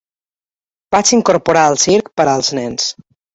Vaig 0.95 1.11
incorporar 1.17 1.67
el 1.73 1.77
circ 1.85 2.11
per 2.23 2.27
als 2.33 2.51
nens. 2.61 2.89